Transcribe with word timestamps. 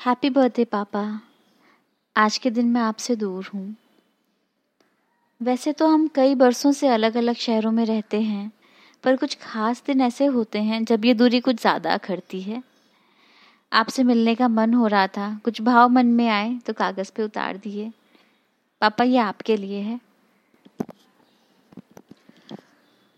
Happy 0.00 0.28
birthday 0.30 0.64
पापा 0.64 1.00
आज 2.16 2.36
के 2.38 2.50
दिन 2.50 2.66
मैं 2.66 2.80
आपसे 2.80 3.14
दूर 3.16 3.50
हूँ। 3.54 3.74
वैसे 5.40 5.72
तो 5.72 5.86
हम 5.86 6.06
कई 6.08 6.34
बरसों 6.34 6.70
से 6.72 6.88
अलग 6.88 7.16
अलग 7.16 7.36
शहरों 7.36 7.70
में 7.72 7.84
रहते 7.86 8.20
हैं, 8.20 8.50
पर 9.04 9.16
कुछ 9.16 9.36
खास 9.42 9.82
दिन 9.86 10.00
ऐसे 10.00 10.26
होते 10.26 10.58
हैं 10.58 10.84
जब 10.84 11.04
ये 11.04 11.14
दूरी 11.14 11.40
कुछ 11.40 11.60
ज़्यादा 11.60 11.94
अखड़ती 11.94 12.40
है। 12.40 12.62
आपसे 13.72 14.02
मिलने 14.02 14.34
का 14.34 14.48
मन 14.48 14.74
हो 14.74 14.86
रहा 14.86 15.06
था, 15.06 15.40
कुछ 15.44 15.60
भाव 15.62 15.88
मन 15.88 16.06
में 16.06 16.28
आए 16.28 16.54
तो 16.66 16.72
कागज़ 16.72 17.10
पे 17.16 17.22
उतार 17.22 17.56
दिए। 17.56 17.90
पापा, 18.82 19.04
ये 19.04 19.18
आपके 19.18 19.56
लिए 19.56 19.80
है। 19.80 19.98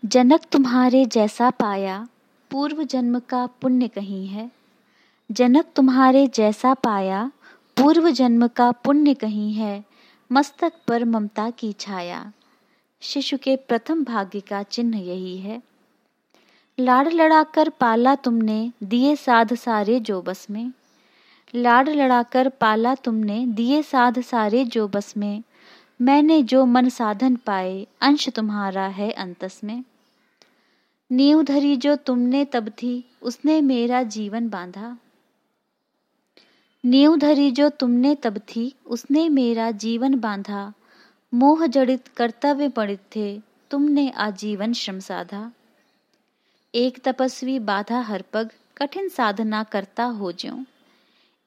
जनक 0.03 0.45
तुम्हारे 0.51 1.05
जैसा 1.07 1.49
पाया, 1.49 2.07
पूर्व 2.51 2.83
जन्म 2.83 3.19
का 3.19 3.45
पुण्य 3.61 3.87
कहीं 3.87 4.27
है? 4.27 4.49
जनक 5.31 5.65
तुम्हारे 5.75 6.27
जैसा 6.27 6.73
पाया, 6.73 7.31
पूर्व 7.77 8.09
जन्म 8.09 8.47
का 8.47 8.71
पुण्य 8.71 9.13
कहीं 9.13 9.53
है, 9.53 9.85
मस्तक 10.31 10.73
पर 10.87 11.05
ममता 11.05 11.49
की 11.49 11.73
छाया। 11.73 12.31
शिशु 13.01 13.37
के 13.37 13.55
प्रथम 13.55 14.03
भाग्य 14.03 14.39
का 14.39 14.63
चिन्ह 14.63 14.97
यही 14.97 15.37
है। 15.37 15.61
लाड़ 16.79 17.07
लड़ाकर 17.07 17.69
पाला 17.69 18.15
तुमने 18.15 18.71
दिए 18.83 19.15
साध 19.15 19.53
सारे 19.53 19.99
जो 19.99 20.21
बस 20.21 20.47
में। 20.49 20.71
लाड़ 21.55 21.89
लड़ाकर 21.89 22.49
पाला 22.49 22.95
तुमने 22.95 23.47
दिए 23.47 23.83
साध 23.83 24.21
सारे 24.21 24.65
जो 24.65 24.87
बस 24.87 25.17
में। 25.17 25.43
मैंने 26.01 26.43
जो 26.43 26.65
मन 26.65 26.89
साधन 26.89 27.35
पाए, 27.35 27.87
अंश 28.01 28.29
तुम्हारा 28.29 28.87
है 28.87 29.11
अंतस 29.11 29.61
में। 29.63 29.83
नींव 31.11 31.43
धरी 31.43 31.75
जो 31.77 31.95
तुमने 31.95 32.45
तब 32.45 32.69
थी, 32.69 33.11
उसने 33.21 33.61
मेरा 33.61 34.03
जीवन 34.03 34.49
बांधा। 34.49 34.97
नींव 36.85 37.17
धरी 37.17 37.51
जो 37.51 37.69
तुमने 37.69 38.15
तब 38.15 38.37
थी, 38.37 38.75
उसने 38.85 39.29
मेरा 39.29 39.71
जीवन 39.71 40.19
बांधा। 40.19 40.73
मोह 41.33 41.67
जड़ित 41.67 42.07
कर्तव्य 42.07 42.69
पड़ित 42.69 42.99
थे, 43.15 43.41
तुमने 43.71 44.09
आजीवन 44.09 44.73
श्रम 44.73 44.99
साधा। 44.99 45.51
एक 46.75 46.99
तपस्वी 46.99 47.59
बाधा 47.59 48.01
हर 48.01 48.23
पग, 48.33 48.51
कठिन 48.77 49.09
साधना 49.09 49.63
करता 49.63 50.03
हो 50.03 50.31
ज्यो। 50.31 50.65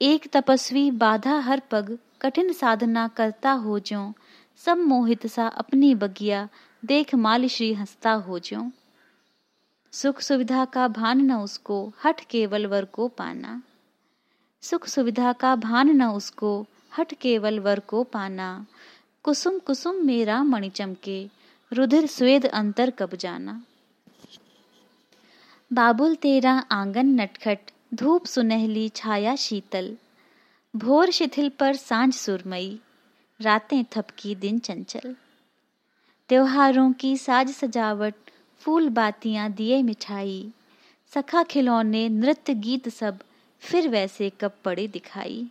एक 0.03 0.31
तपस्वी 0.33 0.91
बाधा 0.91 1.39
हर 1.39 1.63
पग, 1.71 1.99
कठिन 2.23 2.53
साधना 2.53 3.09
करता 3.09 3.51
हो 3.51 3.79
ज्यो। 3.79 4.15
सब 4.57 4.77
मोहित 4.77 5.27
सा 5.27 5.47
अपनी 5.47 5.95
बगिया, 5.95 6.49
देख 6.85 7.15
माल 7.15 7.47
श्री 7.47 7.75
हंसता 7.75 8.13
हो 8.13 8.39
ज्यो। 8.39 8.71
सुख 9.93 10.21
सुविधा 10.21 10.65
का 10.65 10.89
भान 10.89 11.21
न 11.21 11.33
उसको, 11.33 11.93
हट 12.05 12.21
केवल 12.21 12.67
वर 12.67 12.85
को 12.85 13.09
पाना। 13.09 13.63
सुख 14.71 14.89
सुविधा 14.89 15.33
का 15.33 15.57
भान 15.57 15.89
न 15.89 16.03
उसको, 16.03 16.67
हट 16.99 17.15
केवल 17.15 17.61
वर 17.61 17.81
को 17.81 18.05
पाना। 18.05 18.67
कुसुम 19.23 19.59
कुसुम 19.59 19.97
मेरा 19.97 20.43
मणि 20.43 20.71
चमके, 20.71 21.29
रुधिर 21.73 22.07
स्वेद 22.07 22.47
अंतर 22.47 22.91
कब 22.91 23.15
जाना। 23.15 23.63
बाबुल 25.73 26.15
तेरा 26.15 26.53
आँगन 26.53 27.07
नटखट, 27.07 27.59
धूप 27.95 28.27
सुनहली 28.27 28.89
छाया 28.89 29.37
शीतल। 29.37 29.97
भोर 30.77 31.11
शिथिल 31.11 31.49
पर 31.49 31.77
साँझ 31.77 32.15
सुरमई, 32.15 32.79
रातें 33.41 33.85
थपकी 33.85 34.35
दिन 34.35 34.59
चंचल। 34.59 35.17
त्योहारों 36.29 36.93
की 36.93 37.17
साज 37.17 37.51
सजावट, 37.51 38.15
फूल 38.59 38.89
बातियाँ 38.89 39.53
दिए 39.53 39.83
मिठाई। 39.83 40.53
सखा 41.15 41.43
खिलौने 41.43 42.09
नृत्य 42.09 42.55
गीत 42.55 42.89
सब 42.89 43.19
फिर 43.65 43.89
वैसे 43.89 44.33
कब 44.41 44.53
पड़े 44.65 44.89
दिखाई। 44.89 45.49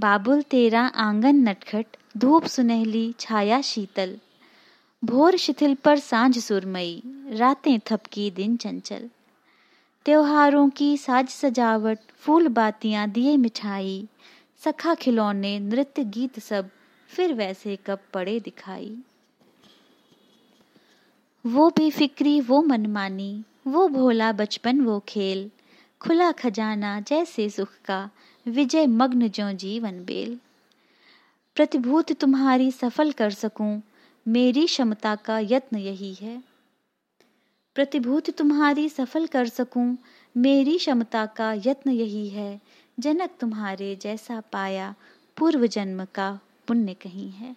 बाबुल 0.00 0.42
तेरा 0.42 0.80
आँगन 0.80 1.36
नटखट, 1.36 1.86
धूप 2.16 2.44
सुनहली 2.44 3.14
छाया 3.20 3.60
शीतल। 3.60 4.18
भोर 5.04 5.36
शिथिल 5.36 5.74
पर 5.74 5.98
साँझ 5.98 6.38
सुरमई, 6.38 7.02
रातें 7.28 7.78
थपकी 7.78 8.30
दिन 8.30 8.56
चंचल। 8.56 9.10
त्योहारों 10.04 10.68
की 10.68 10.96
साज 10.96 11.28
सजावट, 11.28 11.98
फूल 12.16 12.48
बातियाँ 12.48 13.10
दिए 13.10 13.36
मिठाई। 13.36 14.08
सखा 14.64 14.94
खिलौने 14.94 15.60
नृत्य 15.60 16.04
गीत 16.04 16.38
सब 16.38 16.70
फिर 17.08 17.34
वैसे 17.34 17.78
कब 17.86 17.98
पड़े 18.14 18.40
दिखाई। 18.40 18.98
वो 21.46 21.70
बेफिक्री, 21.70 22.40
वो 22.40 22.62
मनमानी, 22.62 23.44
वो 23.66 23.88
भोला 23.88 24.32
बचपन, 24.32 24.80
वो 24.80 25.02
खेल। 25.08 25.50
खुला 26.00 26.32
खजाना 26.32 27.00
जैसे 27.00 27.50
सुख 27.50 27.68
का 27.84 28.10
विजय 28.48 28.86
मग्न 28.86 29.28
जो 29.28 29.52
जीवन 29.52 30.04
बेल। 30.04 30.38
प्रतिभूत 31.56 32.12
तुम्हारी 32.12 32.70
सफल 32.70 33.12
कर 33.12 33.30
सकूँ, 33.30 33.82
मेरी 34.28 34.66
क्षमता 34.66 35.14
का 35.14 35.38
यत्न 35.38 35.76
यही 35.76 36.14
है। 36.14 36.42
प्रतिभूति 37.74 38.32
तुम्हारी 38.32 38.88
सफल 38.88 39.26
कर 39.26 39.48
सकूँ, 39.48 39.98
मेरी 40.36 40.78
क्षमता 40.78 41.26
का 41.26 41.52
यत्न 41.52 41.90
यही 41.90 42.28
है। 42.28 42.60
जनक 43.00 43.30
तुम्हारे 43.40 43.96
जैसा 43.96 44.42
पाया 44.52 44.94
पूर्व 45.36 45.66
जन्म 45.66 46.04
का 46.04 46.40
पुण्य 46.66 46.94
कहीं 46.94 47.30
है। 47.30 47.56